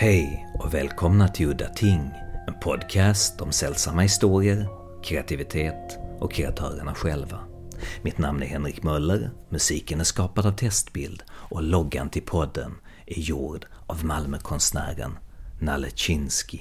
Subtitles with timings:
[0.00, 2.10] Hej och välkomna till Udda Ting,
[2.46, 4.68] en podcast om sällsamma historier,
[5.02, 7.40] kreativitet och kreatörerna själva.
[8.02, 12.74] Mitt namn är Henrik Möller, musiken är skapad av Testbild och loggan till podden
[13.06, 15.18] är gjord av Malmökonstnären
[15.60, 16.60] Nalle Chinsky.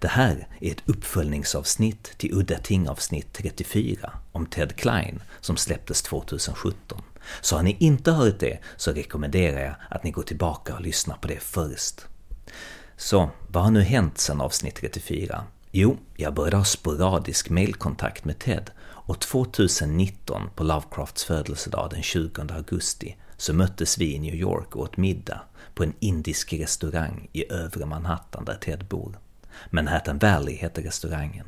[0.00, 7.02] Det här är ett uppföljningsavsnitt till Udda Ting-avsnitt 34 om Ted Klein som släpptes 2017.
[7.40, 11.16] Så har ni inte hört det så rekommenderar jag att ni går tillbaka och lyssnar
[11.16, 12.06] på det först.
[12.96, 15.44] Så, vad har nu hänt sedan avsnitt 34?
[15.70, 22.42] Jo, jag började ha sporadisk mailkontakt med Ted och 2019 på Lovecrafts födelsedag den 20
[22.50, 25.40] augusti så möttes vi i New York och åt middag
[25.74, 29.18] på en indisk restaurang i övre Manhattan där Ted bor.
[29.70, 31.46] Manhattan Valley heter restaurangen.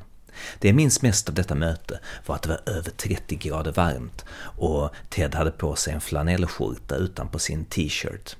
[0.58, 4.24] Det jag minns mest av detta möte var att det var över 30 grader varmt
[4.40, 8.36] och Ted hade på sig en flanellskjorta utanpå sin t-shirt.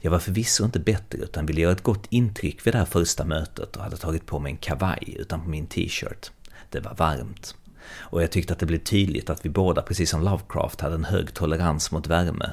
[0.00, 3.24] Jag var förvisso inte bättre utan ville göra ett gott intryck vid det här första
[3.24, 6.30] mötet och hade tagit på mig en kavaj utanpå min t-shirt.
[6.70, 7.54] Det var varmt.
[7.94, 11.04] Och jag tyckte att det blev tydligt att vi båda, precis som Lovecraft, hade en
[11.04, 12.52] hög tolerans mot värme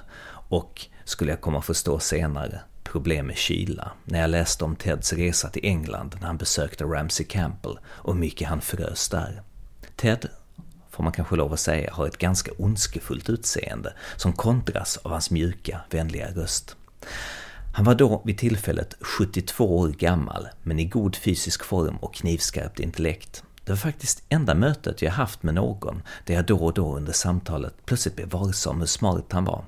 [0.50, 5.14] och, skulle jag komma att förstå senare, problem med kyla när jag läste om Teds
[5.14, 9.42] resa till England när han besökte Ramsey Campbell och hur mycket han frös där.
[9.95, 10.30] Ted,
[10.90, 15.31] får man kanske lov att säga, har ett ganska ondskefullt utseende som kontras av hans
[15.31, 16.75] mjuka, vänliga röst.
[17.73, 22.80] Han var då vid tillfället 72 år gammal, men i god fysisk form och knivskarpt
[22.80, 23.44] intellekt.
[23.64, 27.14] Det var faktiskt enda mötet jag haft med någon där jag då och då under
[27.14, 29.64] samtalet plötsligt blev varse om hur smart han var.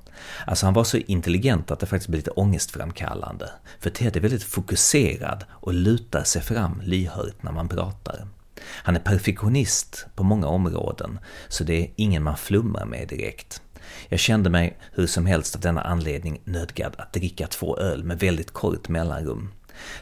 [0.48, 3.50] Alltså han var så intelligent att det faktiskt blev lite ångestframkallande.
[3.80, 8.28] För Ted är väldigt fokuserad och lutar sig fram lyhört när man pratar.
[8.66, 13.62] Han är perfektionist på många områden, så det är ingen man flummar med direkt.
[14.10, 18.20] Jag kände mig hur som helst av denna anledning nödgad att dricka två öl med
[18.20, 19.52] väldigt kort mellanrum.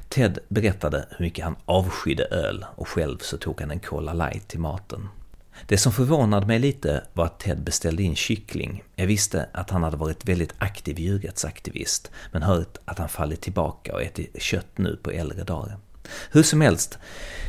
[0.10, 4.48] Ted berättade hur mycket han avskydde öl och själv så tog han en Cola Light
[4.48, 5.10] till maten.
[5.68, 8.84] Det som förvånade mig lite var att Ted beställde in kyckling.
[8.96, 13.94] Jag visste att han hade varit väldigt aktiv djurrättsaktivist, men hört att han fallit tillbaka
[13.94, 15.78] och ätit kött nu på äldre dagar.
[16.32, 16.98] Hur som helst,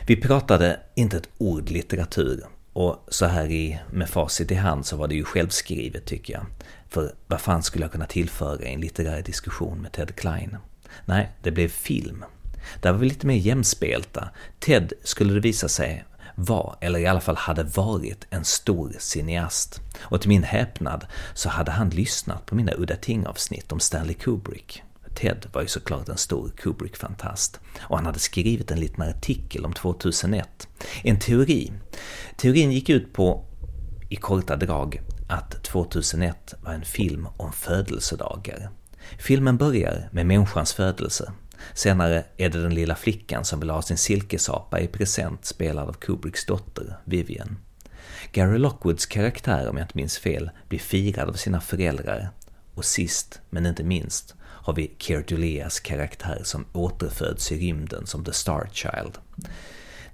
[0.07, 2.45] vi pratade inte ett ord litteratur.
[2.81, 6.47] Och så här i, med facit i hand så var det ju självskrivet tycker jag.
[6.89, 10.57] För vad fan skulle jag kunna tillföra i en litterär diskussion med Ted Klein?
[11.05, 12.25] Nej, det blev film.
[12.81, 14.31] Där var vi lite mer jämspelta.
[14.59, 16.05] Ted skulle det visa sig
[16.35, 19.81] var, eller i alla fall hade varit, en stor cineast.
[20.01, 24.83] Och till min häpnad så hade han lyssnat på mina Udda Ting-avsnitt om Stanley Kubrick.
[25.21, 27.61] Ted var ju såklart en stor Kubrick-fantast.
[27.81, 30.69] Och han hade skrivit en liten artikel om 2001.
[31.03, 31.73] En teori.
[32.37, 33.45] Teorin gick ut på,
[34.09, 38.71] i korta drag, att 2001 var en film om födelsedagar.
[39.19, 41.33] Filmen börjar med människans födelse.
[41.75, 45.93] Senare är det den lilla flickan som vill ha sin silkesapa i present spelad av
[45.93, 47.57] Kubricks dotter, Vivian.
[48.33, 52.31] Gary Lockwoods karaktär, om jag inte minns fel, blir firad av sina föräldrar.
[52.75, 58.25] Och sist, men inte minst, har vi Keir Duleas karaktär som återföds i rymden som
[58.25, 59.19] The Star Child.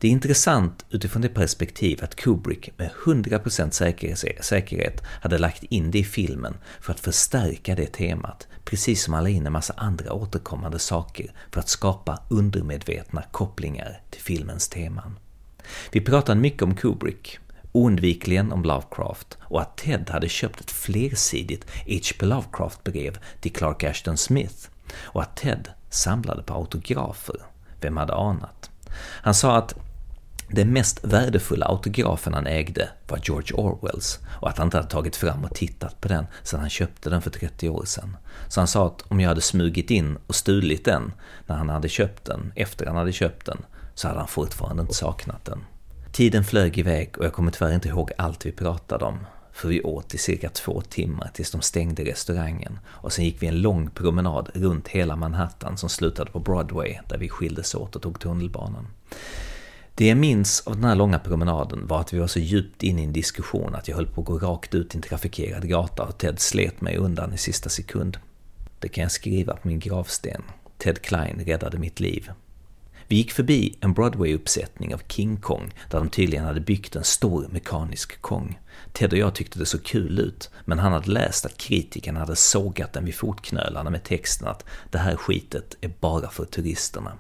[0.00, 5.98] Det är intressant utifrån det perspektiv att Kubrick med 100% säkerhet hade lagt in det
[5.98, 10.12] i filmen för att förstärka det temat, precis som han la in en massa andra
[10.12, 15.18] återkommande saker för att skapa undermedvetna kopplingar till filmens teman.
[15.92, 17.38] Vi pratade mycket om Kubrick,
[17.76, 22.26] oundvikligen om Lovecraft och att Ted hade köpt ett flersidigt H.P.
[22.26, 27.36] Lovecraft-brev till Clark Ashton Smith och att Ted samlade på autografer.
[27.80, 28.70] Vem hade anat?
[28.98, 29.74] Han sa att
[30.48, 35.16] den mest värdefulla autografen han ägde var George Orwells och att han inte hade tagit
[35.16, 38.16] fram och tittat på den sedan han köpte den för 30 år sedan.
[38.48, 41.12] Så han sa att om jag hade smugit in och stulit den
[41.46, 43.58] när han hade köpt den, efter han hade köpt den,
[43.94, 45.64] så hade han fortfarande inte saknat den.
[46.16, 49.18] Tiden flög iväg och jag kommer tyvärr inte ihåg allt vi pratade om.
[49.52, 52.78] För vi åt i cirka två timmar tills de stängde restaurangen.
[52.86, 57.18] Och sen gick vi en lång promenad runt hela Manhattan som slutade på Broadway där
[57.18, 58.86] vi skildes åt och tog tunnelbanan.
[59.94, 63.00] Det jag minns av den här långa promenaden var att vi var så djupt inne
[63.00, 66.02] i en diskussion att jag höll på att gå rakt ut i en trafikerad gata
[66.02, 68.18] och Ted slet mig undan i sista sekund.
[68.78, 70.42] Det kan jag skriva på min gravsten.
[70.78, 72.30] Ted Klein räddade mitt liv.
[73.08, 77.48] Vi gick förbi en Broadway-uppsättning av King Kong där de tydligen hade byggt en stor
[77.50, 78.60] mekanisk kong.
[78.92, 82.36] Ted och jag tyckte det såg kul ut, men han hade läst att kritikerna hade
[82.36, 87.12] sågat den vid fotknölarna med texten att det här skitet är bara för turisterna.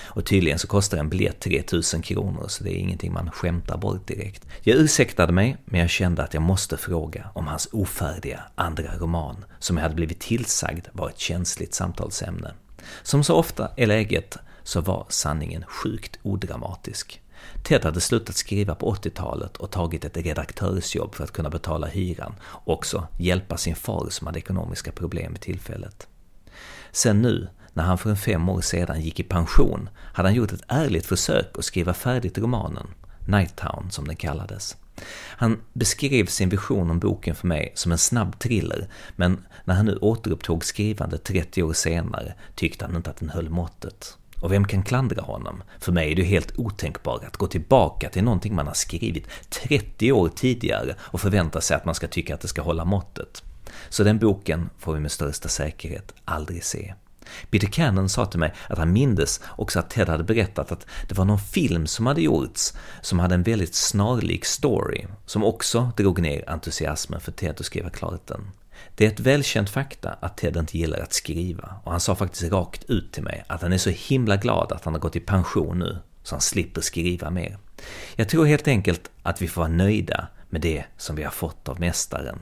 [0.00, 4.06] Och tydligen så kostar en biljett 3000 kronor, så det är ingenting man skämtar bort
[4.06, 4.46] direkt.
[4.62, 9.44] Jag ursäktade mig, men jag kände att jag måste fråga om hans ofärdiga andra roman,
[9.58, 12.54] som jag hade blivit tillsagd var ett känsligt samtalsämne.
[13.02, 14.38] Som så ofta är läget
[14.68, 17.22] så var sanningen sjukt odramatisk.
[17.62, 22.34] Ted hade slutat skriva på 80-talet och tagit ett redaktörsjobb för att kunna betala hyran
[22.42, 26.08] och också hjälpa sin far som hade ekonomiska problem vid tillfället.
[26.92, 30.52] Sen nu, när han för en fem år sedan gick i pension, hade han gjort
[30.52, 32.86] ett ärligt försök att skriva färdigt romanen,
[33.28, 34.76] Nighttown som den kallades.
[35.36, 39.86] Han beskrev sin vision om boken för mig som en snabb thriller, men när han
[39.86, 44.18] nu återupptog skrivandet 30 år senare tyckte han inte att den höll måttet.
[44.40, 45.62] Och vem kan klandra honom?
[45.80, 50.12] För mig är det helt otänkbart att gå tillbaka till någonting man har skrivit 30
[50.12, 53.42] år tidigare och förvänta sig att man ska tycka att det ska hålla måttet.
[53.88, 56.94] Så den boken får vi med största säkerhet aldrig se.
[57.50, 61.14] Peter Cannon sa till mig att han mindes också att Ted hade berättat att det
[61.14, 66.20] var någon film som hade gjorts som hade en väldigt snarlik story, som också drog
[66.20, 68.50] ner entusiasmen för Ted att skriva klart den.
[68.98, 72.52] Det är ett välkänt fakta att Ted inte gillar att skriva och han sa faktiskt
[72.52, 75.20] rakt ut till mig att han är så himla glad att han har gått i
[75.20, 77.58] pension nu så han slipper skriva mer.
[78.16, 81.68] Jag tror helt enkelt att vi får vara nöjda med det som vi har fått
[81.68, 82.38] av Mästaren.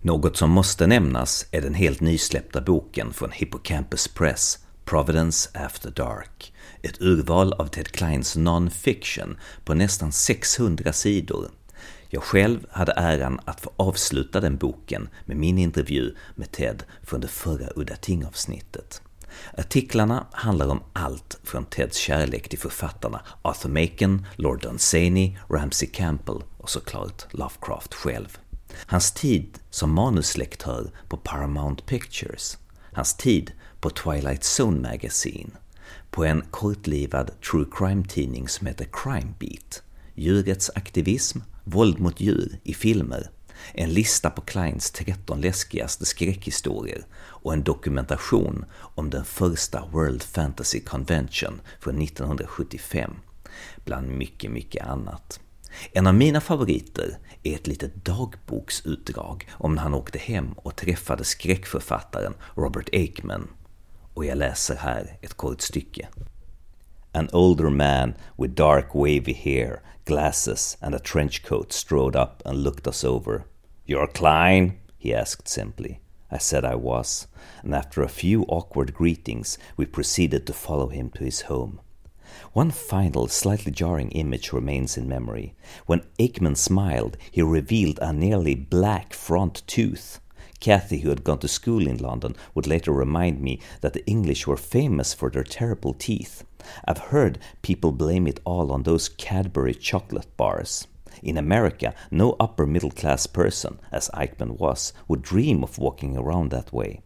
[0.00, 6.52] Något som måste nämnas är den helt nysläppta boken från Hippocampus Press, Providence After Dark.
[6.82, 11.50] Ett urval av Ted Kleins non-fiction på nästan 600 sidor
[12.14, 17.20] jag själv hade äran att få avsluta den boken med min intervju med Ted från
[17.20, 19.02] det förra Udda Ting-avsnittet.
[19.58, 26.42] Artiklarna handlar om allt från Teds kärlek till författarna Arthur Machen, Lord Dunsany, Ramsey Campbell
[26.58, 28.38] och såklart Lovecraft själv.
[28.86, 32.58] Hans tid som manuslektör på Paramount Pictures,
[32.92, 35.50] hans tid på Twilight Zone Magazine,
[36.10, 39.82] på en kortlivad true crime-tidning som heter Crime Beat,
[40.14, 43.30] djurrättsaktivism våld mot djur i filmer,
[43.74, 48.64] en lista på Kleins 13 läskigaste skräckhistorier och en dokumentation
[48.94, 53.10] om den första World Fantasy Convention från 1975,
[53.84, 55.40] bland mycket, mycket annat.
[55.92, 61.24] En av mina favoriter är ett litet dagboksutdrag om när han åkte hem och träffade
[61.24, 63.48] skräckförfattaren Robert Aikman.
[64.14, 66.08] Och jag läser här ett kort stycke.
[67.12, 72.62] An older man with dark wavy hair, glasses, and a trench coat strode up and
[72.62, 73.46] looked us over.
[73.86, 74.78] You're Klein?
[74.98, 76.00] he asked simply.
[76.30, 77.26] I said I was,
[77.62, 81.80] and after a few awkward greetings, we proceeded to follow him to his home.
[82.52, 85.54] One final, slightly jarring image remains in memory.
[85.86, 90.20] When Aickman smiled, he revealed a nearly black front tooth.
[90.60, 94.46] Kathy, who had gone to school in London, would later remind me that the English
[94.46, 96.44] were famous for their terrible teeth.
[96.86, 100.86] I've heard people blame it all on those Cadbury chocolate bars.
[101.22, 106.50] In America, no upper middle class person, as Aickman was, would dream of walking around
[106.50, 107.00] that way.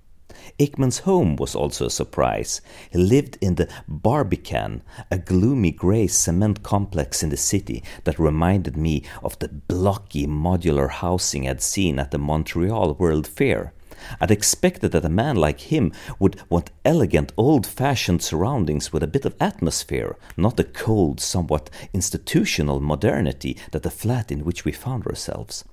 [0.59, 2.61] Aickman's home was also a surprise.
[2.91, 8.77] He lived in the Barbican, a gloomy grey cement complex in the city that reminded
[8.77, 13.73] me of the blocky modular housing I'd seen at the Montreal World Fair.
[14.21, 19.09] I'd expected that a man like him would want elegant, old fashioned surroundings with a
[19.09, 24.73] bit of atmosphere, not the cold, somewhat institutional modernity that the flat in which we
[24.73, 25.65] found ourselves.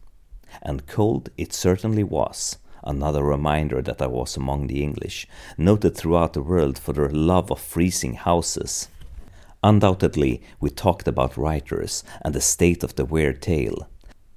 [0.62, 5.28] And cold it certainly was another reminder that I was among the English,
[5.58, 8.90] noted throughout the world for their love of freezing houses.
[9.64, 13.88] Undoubtedly, we talked about writers and the state of the weird tale,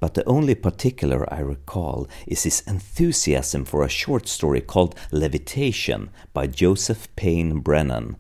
[0.01, 6.11] but the only particular I recall is his enthusiasm for a short story called Levitation
[6.33, 8.17] by Joseph Payne Brennan,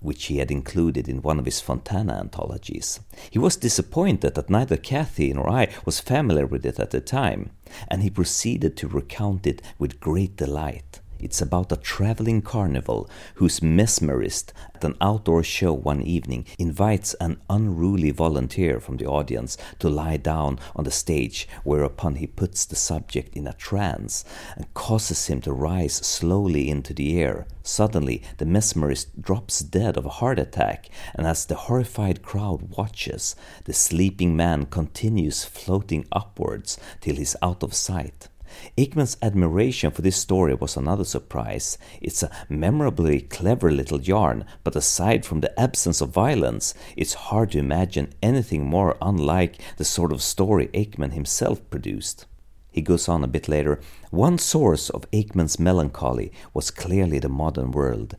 [0.00, 3.00] which he had included in one of his Fontana anthologies.
[3.30, 7.50] He was disappointed that neither Kathy nor I was familiar with it at the time,
[7.88, 11.00] and he proceeded to recount it with great delight.
[11.20, 17.40] It's about a traveling carnival whose mesmerist at an outdoor show one evening invites an
[17.50, 22.76] unruly volunteer from the audience to lie down on the stage, whereupon he puts the
[22.76, 24.24] subject in a trance
[24.56, 27.46] and causes him to rise slowly into the air.
[27.64, 33.34] Suddenly, the mesmerist drops dead of a heart attack, and as the horrified crowd watches,
[33.64, 38.28] the sleeping man continues floating upwards till he's out of sight.
[38.76, 41.78] Aickman's admiration for this story was another surprise.
[42.00, 47.52] It's a memorably clever little yarn, but aside from the absence of violence, it's hard
[47.52, 52.26] to imagine anything more unlike the sort of story Aickman himself produced.
[52.70, 53.80] He goes on a bit later.
[54.10, 58.16] One source of Aickman's melancholy was clearly the modern world.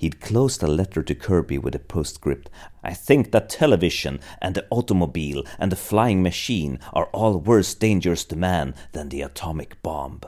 [0.00, 2.48] He'd closed a letter to Kirby with a postscript
[2.82, 8.24] I think that television and the automobile and the flying machine are all worse dangers
[8.24, 10.20] to man than the atomic bomb.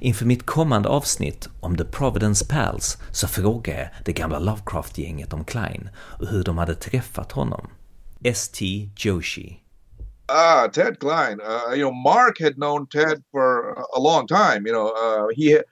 [0.00, 5.44] Inför mitt kommande avsnitt om The Providence Pals så frågade jag det gamla Lovecraft-gänget om
[5.44, 7.70] Klein och hur de hade träffat honom.
[8.24, 8.88] S.T.
[8.96, 9.60] Joshi.
[10.26, 11.40] Ah, Ted Klein.
[11.40, 14.66] Uh, you know, Mark had known Ted for a long time.
[14.66, 15.62] You know, uh, he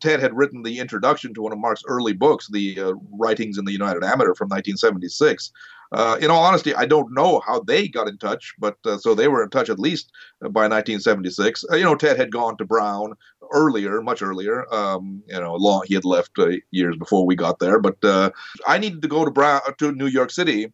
[0.00, 3.64] Ted had written the introduction to one of Mark's early books, the uh, Writings in
[3.64, 5.50] the United Amateur from 1976.
[5.92, 9.14] Uh, in all honesty, I don't know how they got in touch, but uh, so
[9.14, 11.64] they were in touch at least by 1976.
[11.70, 13.14] Uh, you know, Ted had gone to Brown
[13.52, 14.72] earlier, much earlier.
[14.74, 18.30] Um, you know, long he had left uh, years before we got there, but uh,
[18.66, 20.72] I needed to go to Brown to New York City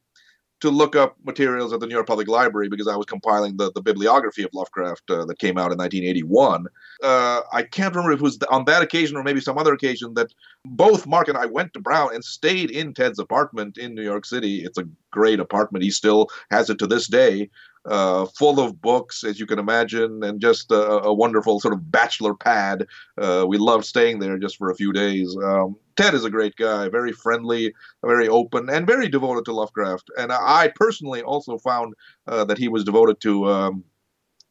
[0.60, 3.72] to look up materials at the New York Public Library because I was compiling the,
[3.72, 6.66] the bibliography of Lovecraft uh, that came out in 1981.
[7.02, 10.14] Uh, I can't remember if it was on that occasion or maybe some other occasion
[10.14, 10.32] that
[10.64, 14.26] both Mark and I went to Brown and stayed in Ted's apartment in New York
[14.26, 14.62] City.
[14.64, 15.82] It's a great apartment.
[15.82, 17.48] He still has it to this day
[17.86, 21.90] uh, full of books, as you can imagine, and just a, a wonderful sort of
[21.90, 22.86] bachelor pad.
[23.18, 25.34] Uh, we loved staying there just for a few days.
[25.42, 30.10] Um, Ted is a great guy, very friendly, very open, and very devoted to Lovecraft.
[30.18, 31.94] And I personally also found
[32.26, 33.84] uh, that he was devoted to um,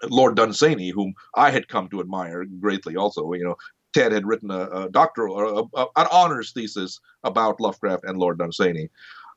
[0.09, 2.95] Lord Dunsany, whom I had come to admire greatly.
[2.95, 3.55] Also, you know,
[3.93, 8.37] Ted had written a, a doctoral, a, a, an honors thesis about Lovecraft and Lord
[8.37, 8.89] Dunsany.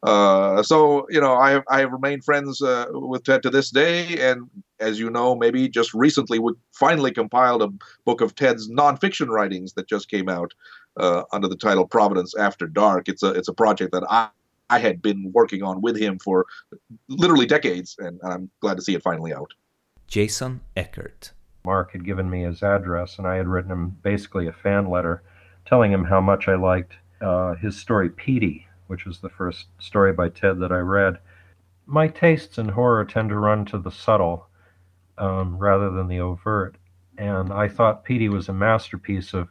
[0.02, 3.70] Uh, so you know, I have I have remained friends uh, with Ted to this
[3.70, 7.68] day, and as you know, maybe just recently we finally compiled a
[8.04, 10.52] book of Ted's nonfiction writings that just came out
[10.96, 13.08] uh, under the title Providence After Dark.
[13.08, 14.28] It's a it's a project that I
[14.70, 16.46] I had been working on with him for
[17.08, 19.52] literally decades, and I'm glad to see it finally out.
[20.08, 21.32] Jason Eckhardt.
[21.64, 25.22] Mark had given me his address, and I had written him basically a fan letter
[25.64, 30.12] telling him how much I liked uh, his story Petey which was the first story
[30.12, 31.18] by Ted that I read.
[31.86, 34.48] My tastes in horror tend to run to the subtle
[35.16, 36.76] um, rather than the overt.
[37.16, 39.48] And I thought Petey was a masterpiece of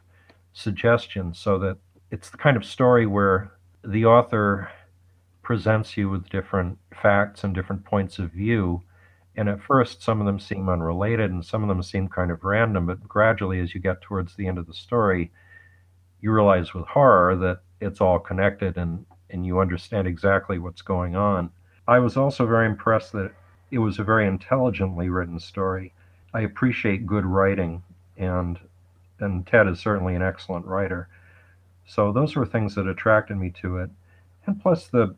[0.52, 1.78] suggestion, so that
[2.12, 3.50] it's the kind of story where
[3.82, 4.70] the author
[5.42, 8.80] presents you with different facts and different points of view.
[9.34, 12.44] And at first, some of them seem unrelated and some of them seem kind of
[12.44, 15.32] random, but gradually, as you get towards the end of the story,
[16.20, 21.16] you realize with horror that it's all connected and and you understand exactly what's going
[21.16, 21.50] on.
[21.88, 23.32] I was also very impressed that
[23.70, 25.94] it was a very intelligently written story.
[26.34, 27.82] I appreciate good writing,
[28.16, 28.60] and
[29.18, 31.08] and Ted is certainly an excellent writer.
[31.86, 33.90] So those were things that attracted me to it,
[34.46, 35.16] and plus the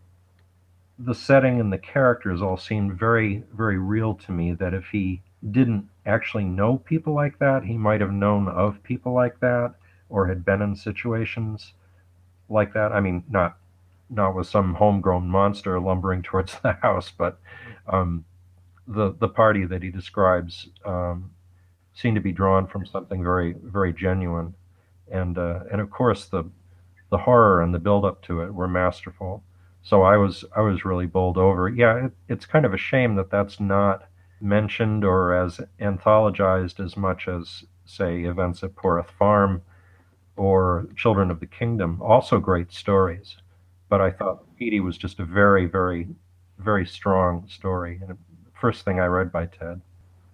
[0.99, 4.53] the setting and the characters all seemed very very real to me.
[4.53, 9.13] That if he didn't actually know people like that, he might have known of people
[9.13, 9.75] like that,
[10.09, 11.75] or had been in situations
[12.49, 12.93] like that.
[12.93, 13.57] I mean, not
[14.11, 17.39] not with some homegrown monster lumbering towards the house, but
[17.87, 18.25] um,
[18.87, 21.31] the the party that he describes um,
[21.95, 24.55] seemed to be drawn from something very very genuine,
[25.11, 26.45] and uh, and of course the
[27.11, 29.43] the horror and the build up to it were masterful.
[29.83, 31.69] So I was I was really bowled over.
[31.69, 34.09] Yeah, it, it's kind of a shame that that's not
[34.41, 39.63] mentioned or as anthologized as much as say events at Poroth Farm
[40.37, 42.01] or Children of the Kingdom.
[42.03, 43.37] Also great stories
[43.95, 46.09] but I thought Petey was just a very, very,
[46.59, 48.01] very strong story.
[48.03, 48.19] And
[48.61, 49.81] first thing I read by Ted.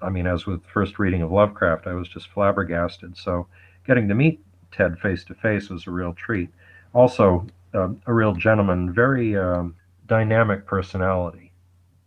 [0.01, 3.19] I mean, as with first reading of Lovecraft, I was just flabbergasted.
[3.19, 3.49] So
[3.87, 6.49] getting to meet Ted face to face was a real treat.
[6.95, 9.77] Also, uh, a real gentleman, very um,
[10.07, 11.53] dynamic personality.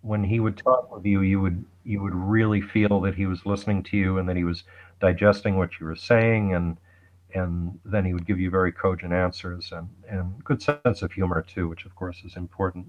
[0.02, 3.46] When he would talk with you, you would you would really feel that he was
[3.46, 4.64] listening to you and that he was
[5.00, 6.78] digesting what you were saying and
[7.34, 11.42] and then he would give you very cogent answers and, and good sense of humor
[11.42, 12.88] too, which of course is important.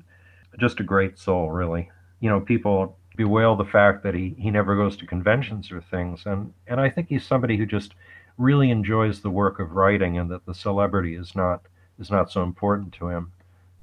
[0.58, 1.90] Just a great soul, really.
[2.20, 6.22] You know, people bewail the fact that he, he never goes to conventions or things,
[6.26, 7.94] and, and I think he's somebody who just
[8.38, 11.62] really enjoys the work of writing and that the celebrity is not
[11.98, 13.32] is not so important to him.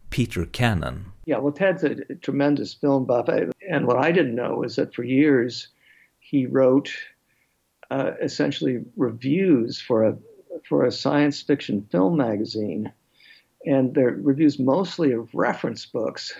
[0.09, 1.05] Peter Cannon.
[1.25, 5.03] Yeah, well, Ted's a tremendous film buff, and what I didn't know is that for
[5.03, 5.69] years
[6.19, 6.91] he wrote
[7.89, 10.17] uh, essentially reviews for a
[10.67, 12.91] for a science fiction film magazine,
[13.65, 16.33] and they're reviews mostly of reference books.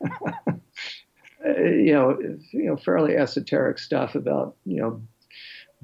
[1.44, 2.16] Uh, you know,
[2.52, 5.02] you know, fairly esoteric stuff about you know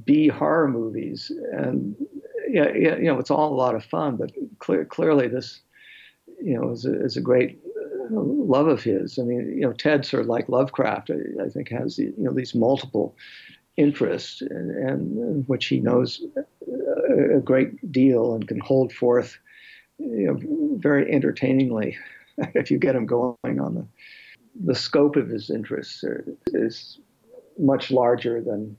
[0.05, 1.97] B horror movies, and
[2.49, 4.17] yeah, yeah, you know, it's all a lot of fun.
[4.17, 5.61] But clear, clearly, this
[6.41, 9.19] you know is a, is a great uh, love of his.
[9.19, 12.33] I mean, you know, Ted sort of like Lovecraft, I, I think, has you know
[12.33, 13.17] these multiple
[13.77, 16.43] interests, and, and which he knows uh,
[17.19, 19.39] a great deal and can hold forth
[19.99, 21.97] you know, very entertainingly
[22.55, 23.87] if you get him going on the
[24.65, 26.05] the scope of his interests
[26.49, 26.99] is
[27.59, 28.77] much larger than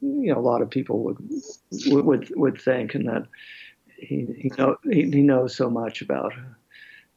[0.00, 1.18] you know a lot of people would
[1.86, 3.26] would would think, and that
[3.96, 6.32] he he, know, he, he knows so much about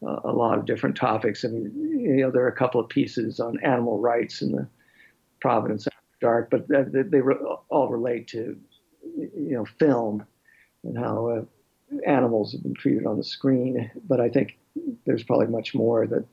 [0.05, 1.45] uh, a lot of different topics.
[1.45, 4.67] I mean, you know, there are a couple of pieces on animal rights in the
[5.39, 7.35] Providence After Dark, but they, they re-
[7.69, 8.57] all relate to
[9.15, 10.25] you know film
[10.83, 11.43] and how uh,
[12.05, 13.89] animals have been treated on the screen.
[14.07, 14.57] But I think
[15.05, 16.25] there's probably much more that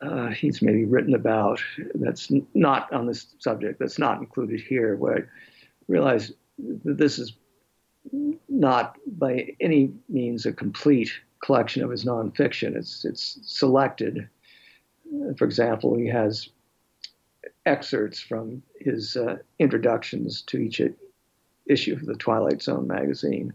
[0.00, 1.60] uh, he's maybe written about
[1.94, 4.96] that's not on this subject, that's not included here.
[4.96, 5.22] Where I
[5.88, 6.32] realize
[6.84, 7.34] that this is
[8.48, 11.10] not by any means a complete
[11.42, 12.76] collection of his nonfiction.
[12.76, 14.28] It's it's selected.
[15.36, 16.48] For example, he has
[17.66, 20.80] excerpts from his uh, introductions to each
[21.66, 23.52] issue of the Twilight Zone magazine.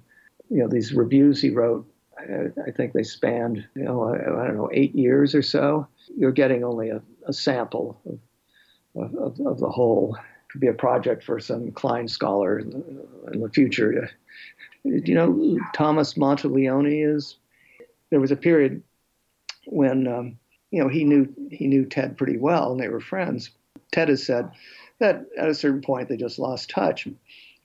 [0.49, 1.87] You know, these reviews he wrote,
[2.17, 5.87] I, I think they spanned, you know, I, I, don't know, eight years or so.
[6.17, 8.01] You're getting only a, a sample
[8.95, 10.15] of, of, of, the whole.
[10.15, 14.09] It could be a project for some Klein scholar in the, in the future.
[14.83, 17.35] You know Thomas Monteleone is?
[18.09, 18.81] There was a period
[19.67, 20.39] when um,
[20.71, 23.51] you know he knew he knew Ted pretty well, and they were friends.
[23.91, 24.49] Ted has said
[24.99, 27.07] that at a certain point they just lost touch.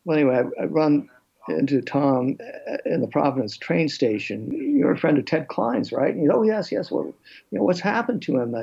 [0.04, 1.08] Well, anyway, I, I run
[1.49, 2.38] into Tom
[2.87, 4.50] in the Providence train station.
[4.78, 6.14] You're a friend of Ted Klein's, right?
[6.14, 6.90] And oh, yes, yes.
[6.90, 7.14] Well,
[7.50, 8.54] you know, what's happened to him?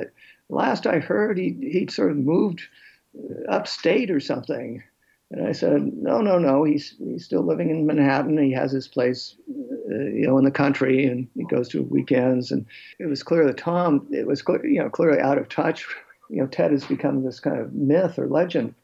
[0.48, 2.62] Last I heard, he he'd sort of moved
[3.48, 4.82] upstate or something.
[5.30, 6.64] And I said, no, no, no.
[6.64, 8.36] He's he's still living in Manhattan.
[8.36, 12.50] He has his place, uh, you know, in the country, and he goes to weekends.
[12.50, 12.66] And
[12.98, 15.86] it was clear that Tom, it was clear, you know, clearly out of touch.
[16.28, 18.74] You know, Ted has become this kind of myth or legend.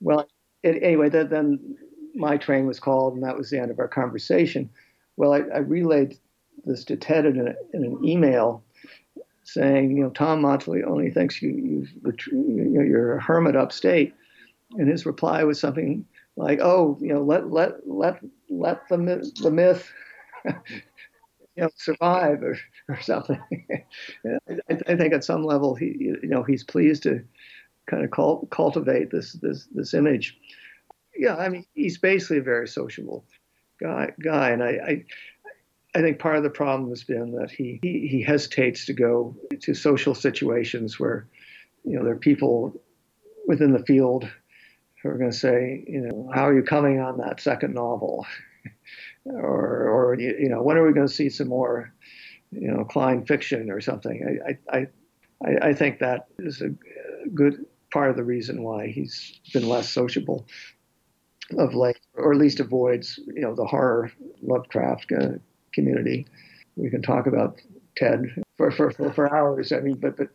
[0.00, 0.28] Well,
[0.62, 1.76] it, anyway, that, then
[2.14, 4.70] my train was called, and that was the end of our conversation.
[5.16, 6.18] Well, I, I relayed
[6.64, 8.62] this to Ted in, a, in, an email
[9.44, 14.14] saying, you know, Tom Monteleone thinks you, you, you're a hermit upstate.
[14.76, 16.04] And his reply was something
[16.36, 19.90] like, "Oh, you know, let let let let the myth, the myth
[20.44, 20.52] you
[21.56, 23.40] know, survive or, or something."
[24.26, 27.24] I, I, think at some level he you know he's pleased to
[27.88, 30.38] kind of cult, cultivate this this this image
[31.18, 33.24] yeah, I mean, he's basically a very sociable
[33.80, 34.12] guy.
[34.22, 35.04] Guy, and I, I,
[35.94, 39.36] I think part of the problem has been that he, he he hesitates to go
[39.62, 41.26] to social situations where,
[41.84, 42.80] you know, there are people
[43.48, 44.30] within the field
[45.02, 48.24] who are going to say, you know, how are you coming on that second novel,
[49.24, 51.92] or or you know, when are we going to see some more,
[52.52, 54.40] you know, Klein fiction or something?
[54.70, 54.86] I I
[55.44, 56.68] I, I think that is a
[57.34, 60.46] good part of the reason why he's been less sociable
[61.56, 65.28] of late, or at least avoids you know the horror Lovecraft uh,
[65.72, 66.26] community.
[66.76, 67.60] We can talk about
[67.96, 69.72] Ted for, for, for, for hours.
[69.72, 70.30] I mean, but but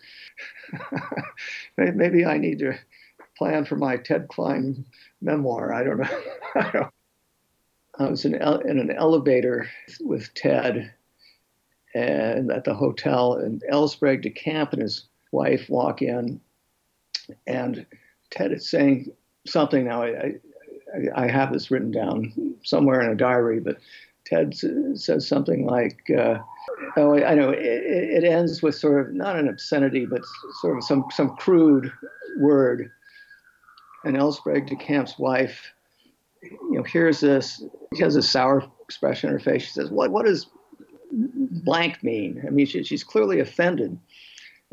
[1.95, 2.77] maybe I need to
[3.37, 4.85] plan for my Ted Klein
[5.21, 5.73] memoir.
[5.73, 6.89] I don't know.
[7.99, 9.69] I, was in, in an elevator
[10.01, 10.93] with Ted
[11.93, 13.87] and at the hotel, and L.
[13.87, 16.41] Sprague de Camp and his wife walk in,
[17.47, 17.85] and
[18.31, 19.11] Ted is saying
[19.45, 20.03] something now.
[20.03, 20.33] I,
[21.15, 23.77] I have this written down somewhere in a diary, but
[24.25, 26.39] Ted says something like, uh,
[26.95, 30.21] "Oh, I know." It, it, ends with sort of not an obscenity, but
[30.61, 31.91] sort of some some crude
[32.39, 32.89] word.
[34.05, 34.33] And L.
[34.33, 35.71] Sprague de Camp's wife,
[36.41, 37.63] you know, hears this.
[37.95, 39.63] She has a sour expression on her face.
[39.63, 40.11] She says, "What?
[40.11, 40.47] What does
[41.11, 43.97] blank mean?" I mean, she, she's clearly offended.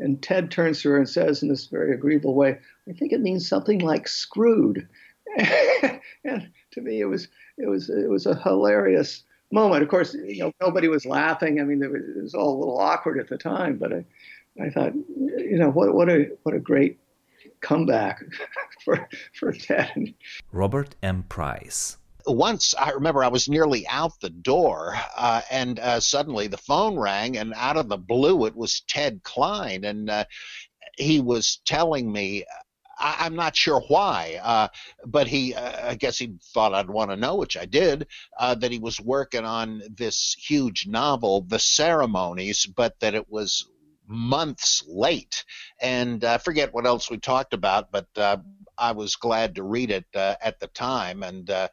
[0.01, 2.57] And Ted turns to her and says, in this very agreeable way,
[2.89, 4.87] "I think it means something like screwed."
[5.37, 9.83] and to me, it was it was it was a hilarious moment.
[9.83, 11.59] Of course, you know nobody was laughing.
[11.59, 14.05] I mean, was, it was all a little awkward at the time, but I
[14.59, 16.99] I thought, you know, what what a what a great
[17.61, 18.21] comeback
[18.83, 20.13] for for Ted.
[20.51, 21.23] Robert M.
[21.23, 21.97] Price.
[22.25, 26.97] Once I remember I was nearly out the door, uh, and uh, suddenly the phone
[26.97, 30.25] rang, and out of the blue it was Ted Klein, and uh,
[30.97, 32.45] he was telling me
[33.01, 34.67] I, am not sure why, uh,
[35.05, 38.07] but he, uh, I guess he thought I'd want to know, which I did,
[38.37, 43.65] uh, that he was working on this huge novel, The Ceremonies, but that it was
[44.07, 45.45] months late.
[45.81, 48.37] And I forget what else we talked about, but uh,
[48.77, 51.23] I was glad to read it uh, at the time.
[51.23, 51.69] And uh,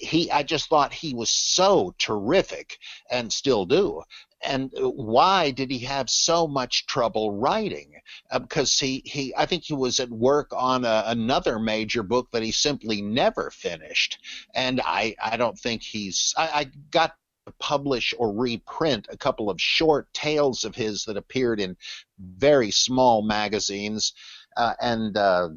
[0.00, 2.78] he i just thought he was so terrific
[3.10, 4.02] and still do
[4.42, 7.94] and why did he have so much trouble writing?
[8.30, 12.28] Uh, because he, he, I think he was at work on a, another major book
[12.32, 14.18] that he simply never finished,
[14.54, 16.34] and I, I don't think he's.
[16.36, 17.14] I, I got
[17.58, 21.76] publish or reprint a couple of short tales of his that appeared in
[22.18, 24.12] very small magazines,
[24.56, 25.48] uh, and uh,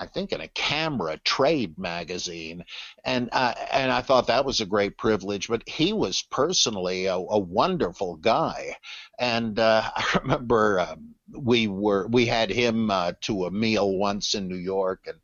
[0.00, 2.64] I think in a camera trade magazine,
[3.04, 5.48] and uh, and I thought that was a great privilege.
[5.48, 8.76] But he was personally a, a wonderful guy,
[9.18, 10.96] and uh, I remember uh,
[11.38, 15.18] we were we had him uh, to a meal once in New York, and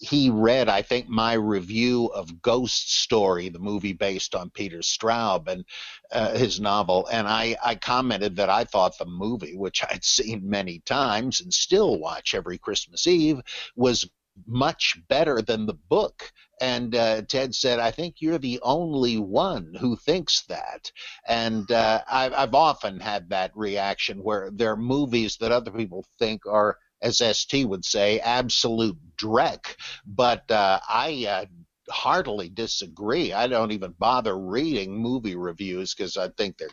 [0.00, 5.46] he read, I think, my review of Ghost Story, the movie based on Peter Straub
[5.46, 5.64] and
[6.10, 10.48] uh, his novel, and I, I commented that I thought the movie, which I'd seen
[10.48, 13.40] many times and still watch every Christmas Eve,
[13.76, 14.08] was
[14.46, 16.32] much better than the book.
[16.62, 20.90] And uh, Ted said, I think you're the only one who thinks that.
[21.26, 26.06] And uh, I've, I've often had that reaction where there are movies that other people
[26.18, 29.76] think are as ST would say, absolute dreck.
[30.06, 31.46] But uh, I uh,
[31.90, 33.32] heartily disagree.
[33.32, 36.68] I don't even bother reading movie reviews because I think they're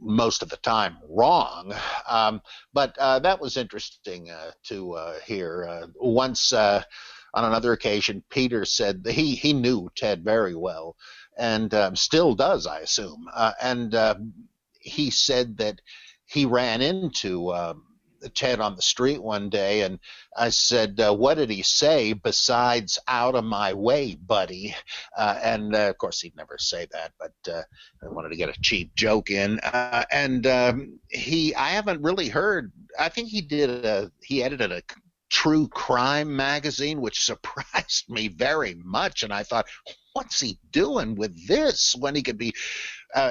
[0.00, 1.74] most of the time wrong.
[2.08, 2.40] Um,
[2.72, 5.66] but uh, that was interesting uh, to uh, hear.
[5.68, 6.84] Uh, once on
[7.34, 10.96] another occasion, Peter said he, he knew Ted very well
[11.36, 13.28] and um, still does, I assume.
[13.60, 13.94] and
[14.80, 15.80] he said that
[16.26, 17.84] he ran into um,
[18.34, 19.98] Ted on the street one day, and
[20.36, 24.74] I said, uh, "What did he say besides out of my way, buddy?"
[25.16, 27.62] Uh, and uh, of course, he'd never say that, but uh,
[28.02, 29.60] I wanted to get a cheap joke in.
[29.60, 32.72] Uh, and um, he, I haven't really heard.
[32.98, 33.84] I think he did.
[33.84, 34.82] A, he edited a
[35.30, 39.22] true crime magazine, which surprised me very much.
[39.22, 39.66] And I thought,
[40.12, 42.52] what's he doing with this when he could be
[43.14, 43.30] uh,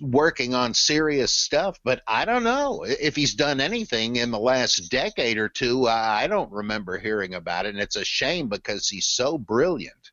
[0.00, 1.78] working on serious stuff?
[1.84, 5.88] But I don't know if he's done anything in the last decade or two.
[5.88, 10.12] I don't remember hearing about it, and it's a shame because he's so brilliant.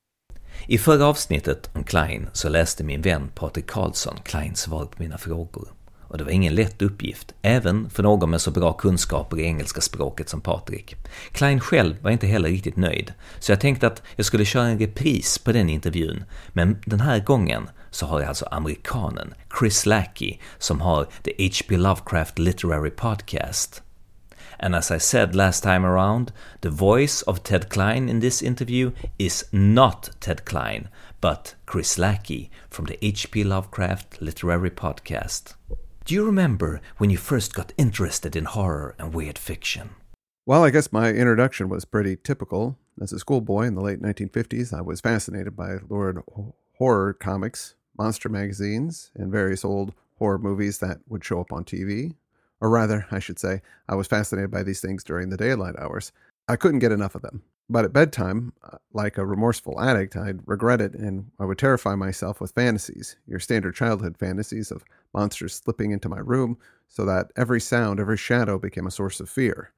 [0.67, 5.17] I förra avsnittet om Klein så läste min vän Patrik Karlsson Kleins svar på mina
[5.17, 5.73] frågor.
[6.13, 9.81] och det var ingen lätt uppgift, även för någon med så bra kunskaper i engelska
[9.81, 10.95] språket som Patrik.
[11.31, 14.79] Klein själv var inte heller riktigt nöjd, så jag tänkte att jag skulle köra en
[14.79, 20.38] repris på den intervjun, men den här gången så har jag alltså amerikanen Chris Lackey
[20.58, 21.77] som har The H.P.
[21.77, 23.84] Lovecraft Literary Podcast.
[24.60, 28.91] And as I said last time around, the voice of Ted Klein in this interview
[29.17, 30.88] is not Ted Klein,
[31.21, 33.43] but Chris Lackey from the H.P.
[33.43, 35.56] Lovecraft Literary Podcast.
[36.06, 39.91] Do you remember when you first got interested in horror and weird fiction?
[40.45, 42.77] Well, I guess my introduction was pretty typical.
[43.01, 46.17] As a schoolboy in the late 1950s, I was fascinated by lurid
[46.77, 52.15] horror comics, monster magazines, and various old horror movies that would show up on TV.
[52.62, 56.12] Or rather, I should say, I was fascinated by these things during the daylight hours.
[56.47, 57.43] I couldn't get enough of them.
[57.69, 61.95] But at bedtime, uh, like a remorseful addict, I'd regret it and I would terrify
[61.95, 67.32] myself with fantasies, your standard childhood fantasies of monsters slipping into my room so that
[67.36, 69.71] every sound, every shadow became a source of fear.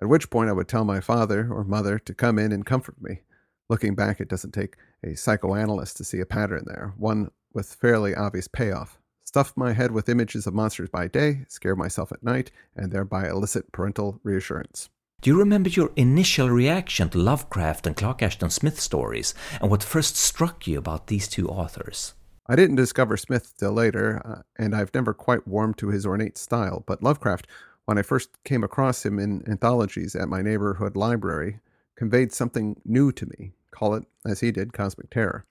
[0.00, 3.00] At which point I would tell my father or mother to come in and comfort
[3.00, 3.20] me.
[3.68, 8.14] Looking back, it doesn't take a psychoanalyst to see a pattern there, one with fairly
[8.14, 8.98] obvious payoff.
[9.24, 13.26] Stuff my head with images of monsters by day, scare myself at night, and thereby
[13.28, 14.90] elicit parental reassurance.
[15.22, 19.82] Do you remember your initial reaction to Lovecraft and Clark Ashton Smith stories, and what
[19.82, 22.12] first struck you about these two authors?
[22.46, 26.36] I didn't discover Smith till later, uh, and I've never quite warmed to his ornate
[26.36, 27.46] style, but Lovecraft,
[27.86, 31.60] when I first came across him in anthologies at my neighborhood library,
[31.96, 35.46] conveyed something new to me, call it, as he did, cosmic terror.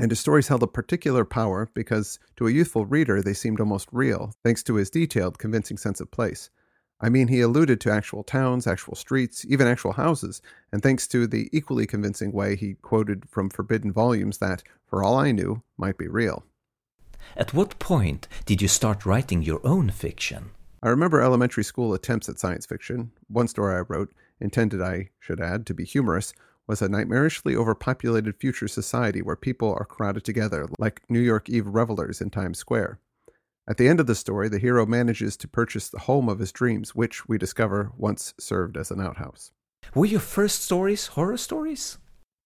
[0.00, 3.86] And his stories held a particular power because to a youthful reader they seemed almost
[3.92, 6.48] real, thanks to his detailed, convincing sense of place.
[7.02, 10.40] I mean, he alluded to actual towns, actual streets, even actual houses,
[10.72, 15.16] and thanks to the equally convincing way he quoted from forbidden volumes that, for all
[15.18, 16.44] I knew, might be real.
[17.36, 20.50] At what point did you start writing your own fiction?
[20.82, 23.12] I remember elementary school attempts at science fiction.
[23.28, 26.32] One story I wrote, intended, I should add, to be humorous,
[26.66, 31.66] was a nightmarishly overpopulated future society where people are crowded together like New York Eve
[31.66, 32.98] revelers in Times Square.
[33.68, 36.52] At the end of the story, the hero manages to purchase the home of his
[36.52, 39.52] dreams, which we discover once served as an outhouse.
[39.94, 41.98] Were your first stories horror stories?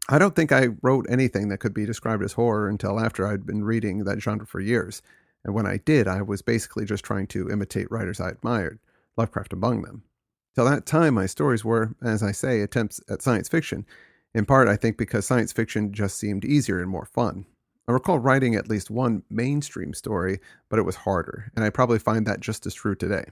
[0.09, 3.46] I don't think I wrote anything that could be described as horror until after I'd
[3.46, 5.00] been reading that genre for years.
[5.44, 8.79] And when I did, I was basically just trying to imitate writers I admired,
[9.16, 10.03] Lovecraft among them.
[10.55, 13.85] Till that time, my stories were, as I say, attempts at science fiction,
[14.35, 17.47] in part, I think, because science fiction just seemed easier and more fun.
[17.88, 20.38] I recall writing at least one mainstream story,
[20.69, 23.27] but it was harder, and I probably find that just as true today.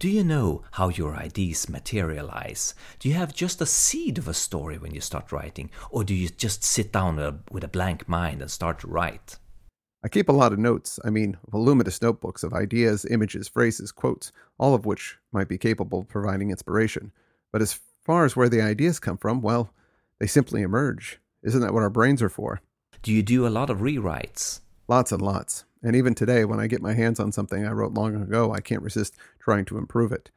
[0.00, 2.74] Do you know how your ideas materialize?
[2.98, 6.12] Do you have just a seed of a story when you start writing, or do
[6.12, 9.38] you just sit down with a blank mind and start to write?
[10.04, 14.32] I keep a lot of notes, I mean, voluminous notebooks of ideas, images, phrases, quotes,
[14.58, 17.10] all of which might be capable of providing inspiration.
[17.50, 19.72] But as far as where the ideas come from, well,
[20.18, 21.20] they simply emerge.
[21.42, 22.60] Isn't that what our brains are for?
[23.02, 24.60] Do you do a lot of rewrites?
[24.88, 25.64] Lots and lots.
[25.82, 28.60] And even today, when I get my hands on something I wrote long ago, I
[28.60, 30.30] can't resist trying to improve it.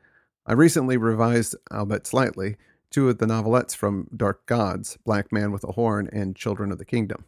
[0.46, 2.56] I recently revised, albeit slightly,
[2.90, 6.78] two of the novelettes from Dark Gods, Black Man with a Horn and Children of
[6.78, 7.26] the Kingdom,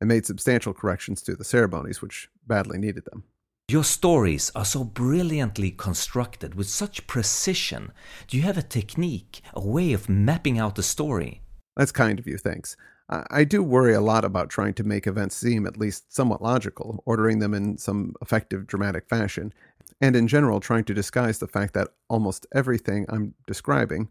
[0.00, 3.24] and made substantial corrections to the ceremonies, which badly needed them.
[3.70, 7.92] Your stories are so brilliantly constructed with such precision.
[8.26, 11.42] Do you have a technique, a way of mapping out the story?
[11.76, 12.76] That's kind of you, thanks.
[13.10, 17.02] I do worry a lot about trying to make events seem at least somewhat logical,
[17.06, 19.52] ordering them in some effective dramatic fashion,
[20.00, 24.08] and in general trying to disguise the fact that almost everything I'm describing,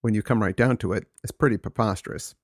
[0.00, 2.34] when you come right down to it, is pretty preposterous.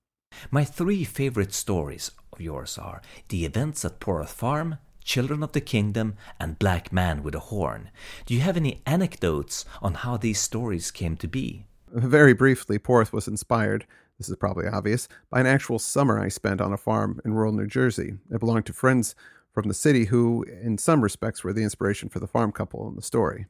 [0.51, 5.61] My three favorite stories of yours are The Events at Poroth Farm, Children of the
[5.61, 7.89] Kingdom, and Black Man with a Horn.
[8.25, 11.65] Do you have any anecdotes on how these stories came to be?
[11.91, 13.85] Very briefly, Poroth was inspired
[14.17, 17.51] this is probably obvious, by an actual summer I spent on a farm in rural
[17.51, 18.13] New Jersey.
[18.31, 19.15] It belonged to friends
[19.51, 22.95] from the city who, in some respects, were the inspiration for the farm couple in
[22.95, 23.47] the story.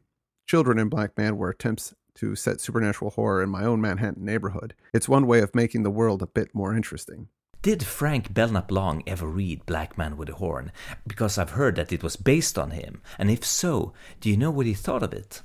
[0.48, 4.74] Children in Black Man were attempts to set supernatural horror in my own Manhattan neighborhood.
[4.94, 7.28] It's one way of making the world a bit more interesting.
[7.64, 10.74] Did Frank Belknap Long ever read Black Man with a Horn?
[11.08, 14.52] Because I've heard that it was based on him, and if so, do you know
[14.52, 15.44] what he thought of it?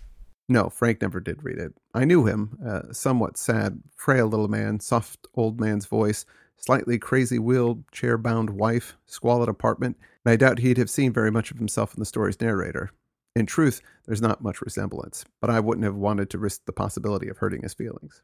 [0.49, 1.75] No, Frank never did read it.
[1.95, 6.27] I knew him, a somewhat sad, frail little man, soft old man's voice,
[6.57, 11.53] slightly crazy wheelchair bound wife, squalid apartment, and I doubt he'd have seen very much
[11.53, 12.91] of himself in the story's narrator.
[13.37, 17.29] In truth, there's not much resemblance, but I wouldn't have wanted to risk the possibility
[17.29, 18.23] of hurting his feelings.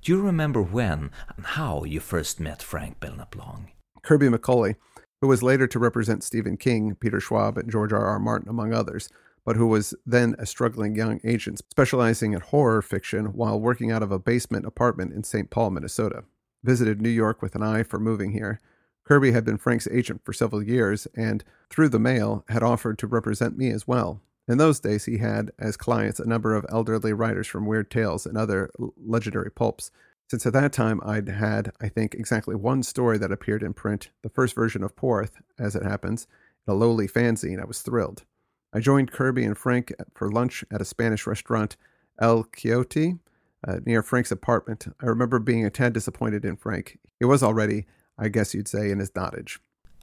[0.00, 3.72] Do you remember when and how you first met Frank Belknap Long?
[4.02, 4.76] Kirby McCauley,
[5.20, 8.06] who was later to represent Stephen King, Peter Straub, and George R.
[8.06, 8.18] R.
[8.20, 9.08] Martin, among others,
[9.44, 14.02] but who was then a struggling young agent specializing in horror fiction while working out
[14.02, 15.50] of a basement apartment in St.
[15.50, 16.22] Paul, Minnesota.
[16.62, 18.60] Visited New York with an eye for moving here.
[19.04, 23.06] Kirby had been Frank's agent for several years and, through the mail, had offered to
[23.06, 24.20] represent me as well.
[24.48, 28.24] In those days, he had as clients a number of elderly writers from Weird Tales
[28.24, 29.90] and other legendary pulps.
[30.30, 34.10] Since at that time I'd had, I think, exactly one story that appeared in print,
[34.22, 36.26] the first version of Poroth, as it happens,
[36.66, 38.24] in a lowly fanzine, I was thrilled.
[38.72, 41.76] I joined Kirby and Frank for lunch at a Spanish restaurant,
[42.20, 43.18] El Quixote,
[43.66, 44.86] uh, near Frank's apartment.
[45.00, 46.98] I remember being a tad disappointed in Frank.
[47.18, 47.86] He was already,
[48.18, 49.58] I guess you'd say, in his dotage.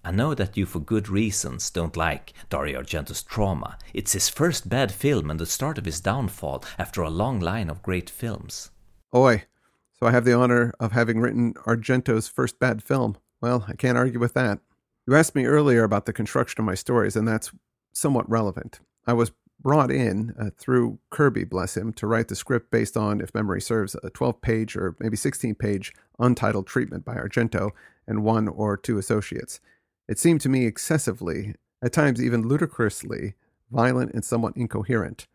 [0.05, 3.79] I know that you, for good reasons, don't like Dario Argento's Trauma.
[3.91, 7.71] It's his first bad film and the start of his downfall after a long line
[7.71, 8.69] of great films.
[9.15, 9.45] Oi,
[9.99, 13.17] so I have the honor of having written Argento's first bad film.
[13.41, 14.59] Well, I can't argue with that.
[15.07, 17.51] You asked me earlier about the construction of my stories, and that's
[17.91, 18.81] somewhat relevant.
[19.07, 23.21] I was brought in uh, through Kirby, bless him, to write the script based on,
[23.21, 27.71] if memory serves, a 12 page or maybe 16 page untitled treatment by Argento
[28.07, 29.59] and one or two associates.
[30.07, 33.33] It seemed to me excessively, at times even ludicrously,
[33.71, 35.27] violent and somewhat incoherent.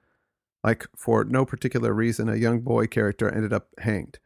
[0.63, 4.19] Like, for no particular reason, a young boy character ended up hanged.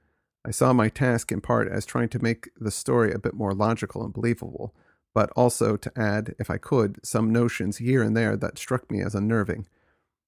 [0.45, 3.55] I saw my task in part as trying to make the story a bit more
[3.55, 4.75] logical and believable,
[5.15, 9.01] but also to add, if I could, some notions here and there that struck me
[9.01, 9.67] as unnerving.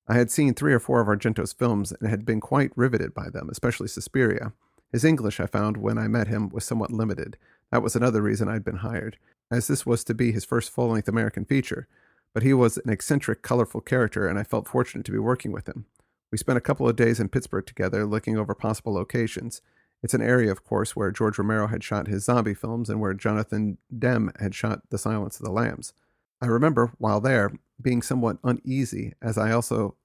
[0.08, 3.28] I had seen three or four of Argento's films and had been quite riveted by
[3.28, 4.52] them, especially Suspiria.
[4.92, 7.36] His English, I found, when I met him, was somewhat limited.
[7.72, 9.18] That was another reason I'd been hired,
[9.50, 11.88] as this was to be his first full length American feature.
[12.34, 15.68] But he was an eccentric, colorful character, and I felt fortunate to be working with
[15.68, 15.86] him.
[16.30, 19.62] We spent a couple of days in Pittsburgh together, looking over possible locations.
[20.02, 23.14] It's an area, of course, where George Romero had shot his zombie films and where
[23.14, 25.94] Jonathan Demme had shot The Silence of the Lambs.
[26.40, 29.96] I remember, while there, being somewhat uneasy as I also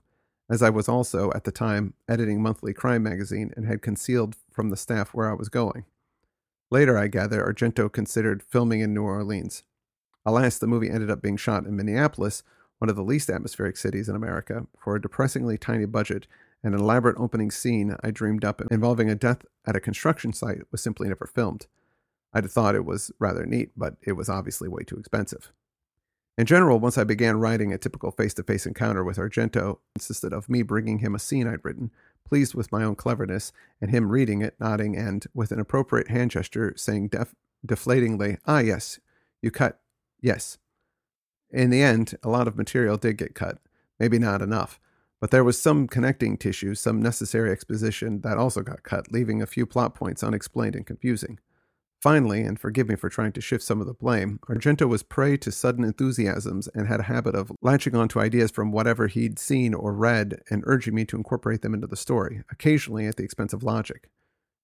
[0.49, 4.69] as I was also at the time editing monthly crime magazine and had concealed from
[4.69, 5.85] the staff where I was going.
[6.71, 9.63] Later, I gather, Argento considered filming in New Orleans.
[10.25, 12.43] Alas, the movie ended up being shot in Minneapolis,
[12.77, 16.27] one of the least atmospheric cities in America, for a depressingly tiny budget
[16.63, 20.61] and an elaborate opening scene I dreamed up involving a death at a construction site
[20.71, 21.67] was simply never filmed.
[22.33, 25.51] I'd thought it was rather neat, but it was obviously way too expensive.
[26.37, 30.31] In general, once I began writing, a typical face to face encounter with Argento consisted
[30.31, 31.91] of me bringing him a scene I'd written,
[32.25, 36.31] pleased with my own cleverness, and him reading it, nodding, and, with an appropriate hand
[36.31, 38.99] gesture, saying def- deflatingly, Ah, yes,
[39.41, 39.79] you cut,
[40.21, 40.57] yes.
[41.49, 43.57] In the end, a lot of material did get cut,
[43.99, 44.79] maybe not enough,
[45.19, 49.47] but there was some connecting tissue, some necessary exposition that also got cut, leaving a
[49.47, 51.39] few plot points unexplained and confusing.
[52.01, 55.37] Finally, and forgive me for trying to shift some of the blame, Argento was prey
[55.37, 59.71] to sudden enthusiasms and had a habit of latching onto ideas from whatever he'd seen
[59.75, 63.53] or read and urging me to incorporate them into the story, occasionally at the expense
[63.53, 64.09] of logic.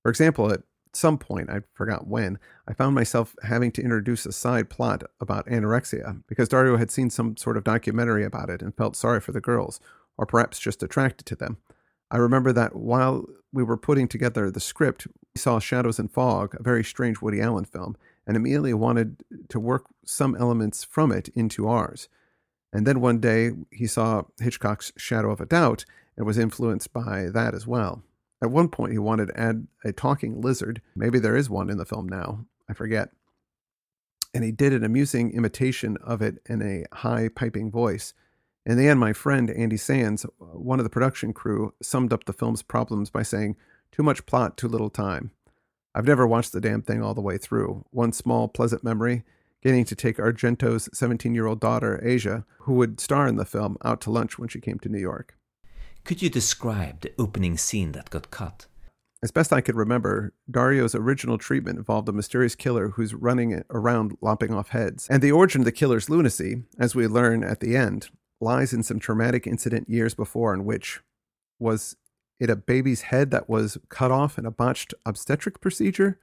[0.01, 4.31] For example, at some point, I forgot when, I found myself having to introduce a
[4.31, 8.75] side plot about anorexia because Dario had seen some sort of documentary about it and
[8.75, 9.79] felt sorry for the girls,
[10.17, 11.57] or perhaps just attracted to them.
[12.09, 16.63] I remember that while we were putting together the script, saw Shadows and Fog, a
[16.63, 17.95] very strange Woody Allen film,
[18.25, 22.09] and immediately wanted to work some elements from it into ours.
[22.73, 25.85] And then one day he saw Hitchcock's Shadow of a Doubt
[26.17, 28.03] and was influenced by that as well.
[28.43, 30.81] At one point, he wanted to add a talking lizard.
[30.95, 32.45] Maybe there is one in the film now.
[32.69, 33.09] I forget.
[34.33, 38.13] And he did an amusing imitation of it in a high piping voice.
[38.65, 42.33] In the end, my friend Andy Sands, one of the production crew, summed up the
[42.33, 43.55] film's problems by saying,
[43.91, 45.31] Too much plot, too little time.
[45.95, 47.85] I've never watched the damn thing all the way through.
[47.89, 49.23] One small, pleasant memory
[49.63, 53.77] getting to take Argento's 17 year old daughter, Asia, who would star in the film,
[53.83, 55.35] out to lunch when she came to New York.
[56.03, 58.67] Could you describe the opening scene that got cut?
[59.23, 64.15] As best I could remember, Dario's original treatment involved a mysterious killer who's running around
[64.21, 65.07] lopping off heads.
[65.09, 68.83] And the origin of the killer's lunacy, as we learn at the end, lies in
[68.83, 71.01] some traumatic incident years before in which
[71.57, 71.95] was
[72.39, 76.19] it a baby's head that was cut off in a botched obstetric procedure?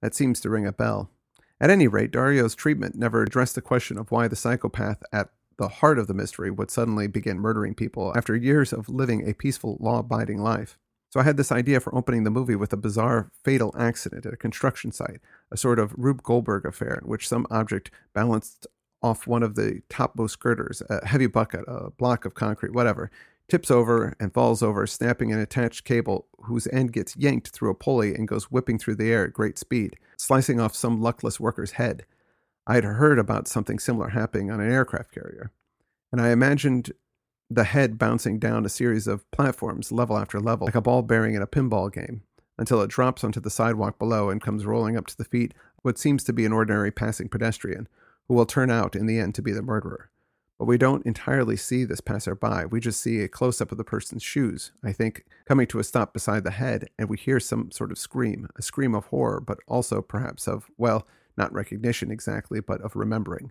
[0.00, 1.10] That seems to ring a bell.
[1.60, 5.68] At any rate, Dario's treatment never addressed the question of why the psychopath at the
[5.68, 9.76] heart of the mystery would suddenly begin murdering people after years of living a peaceful,
[9.80, 10.78] law abiding life.
[11.10, 14.34] So I had this idea for opening the movie with a bizarre fatal accident at
[14.34, 15.20] a construction site,
[15.52, 18.66] a sort of Rube Goldberg affair in which some object balanced
[19.00, 23.12] off one of the topmost girders, a heavy bucket, a block of concrete, whatever,
[23.48, 27.74] tips over and falls over, snapping an attached cable whose end gets yanked through a
[27.74, 31.72] pulley and goes whipping through the air at great speed, slicing off some luckless worker's
[31.72, 32.04] head.
[32.66, 35.52] I had heard about something similar happening on an aircraft carrier,
[36.10, 36.92] and I imagined
[37.50, 41.34] the head bouncing down a series of platforms, level after level, like a ball bearing
[41.34, 42.22] in a pinball game,
[42.58, 45.82] until it drops onto the sidewalk below and comes rolling up to the feet of
[45.82, 47.86] what seems to be an ordinary passing pedestrian,
[48.28, 50.10] who will turn out in the end to be the murderer.
[50.58, 52.66] But we don't entirely see this passerby.
[52.70, 55.84] We just see a close up of the person's shoes, I think, coming to a
[55.84, 59.40] stop beside the head, and we hear some sort of scream, a scream of horror,
[59.40, 63.50] but also perhaps of, well, not recognition exactly, but of remembering.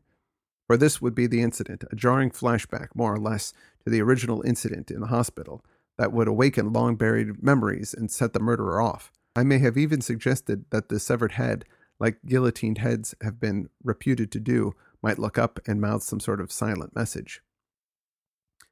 [0.67, 4.41] For this would be the incident, a jarring flashback, more or less, to the original
[4.43, 5.63] incident in the hospital
[5.97, 9.11] that would awaken long buried memories and set the murderer off.
[9.35, 11.65] I may have even suggested that the severed head,
[11.99, 16.41] like guillotined heads have been reputed to do, might look up and mouth some sort
[16.41, 17.41] of silent message.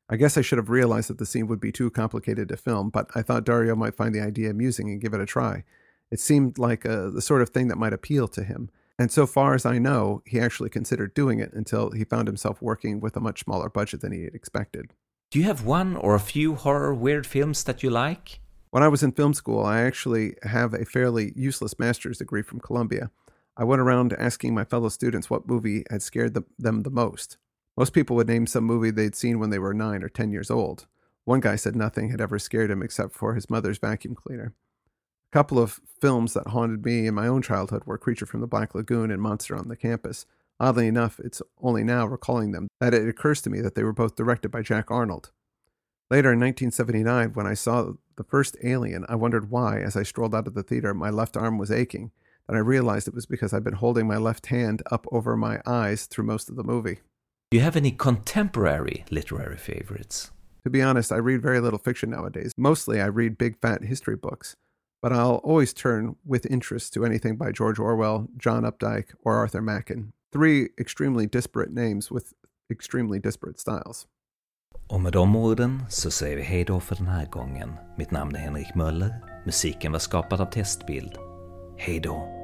[0.09, 2.89] I guess I should have realized that the scene would be too complicated to film,
[2.89, 5.63] but I thought Dario might find the idea amusing and give it a try.
[6.09, 9.25] It seemed like uh, the sort of thing that might appeal to him, and so
[9.25, 13.15] far as I know, he actually considered doing it until he found himself working with
[13.15, 14.93] a much smaller budget than he had expected.
[15.31, 18.41] Do you have one or a few horror weird films that you like?
[18.69, 22.59] When I was in film school, I actually have a fairly useless master's degree from
[22.59, 23.11] Columbia.
[23.57, 27.37] I went around asking my fellow students what movie had scared them the most.
[27.77, 30.49] Most people would name some movie they'd seen when they were nine or ten years
[30.49, 30.87] old.
[31.25, 34.53] One guy said nothing had ever scared him except for his mother's vacuum cleaner
[35.31, 38.47] A couple of films that haunted me in my own childhood were Creature from the
[38.47, 40.25] Black Lagoon and Monster on the Campus.
[40.59, 43.93] Oddly enough, it's only now recalling them that it occurs to me that they were
[43.93, 45.31] both directed by Jack Arnold.
[46.09, 50.35] Later in 1979, when I saw the first Alien, I wondered why, as I strolled
[50.35, 52.11] out of the theater, my left arm was aching,
[52.51, 55.61] and I realized it was because I'd been holding my left hand up over my
[55.65, 56.99] eyes through most of the movie.
[57.49, 60.31] Do you have any contemporary literary favorites?
[60.65, 62.51] To be honest, I read very little fiction nowadays.
[62.57, 64.55] Mostly, I read big fat history books
[65.01, 69.61] but I'll always turn with interest to anything by George Orwell, John Updike, or Arthur
[69.61, 70.13] Machen.
[70.31, 72.33] Three extremely disparate names with
[72.71, 74.07] extremely disparate styles.
[74.87, 77.73] Och med de orden så säger vi hej då för den här gången.
[77.97, 79.13] Mitt namn är Henrik Möller.
[79.45, 81.17] Musiken var skapad av Testbild.
[81.77, 82.40] Hej då!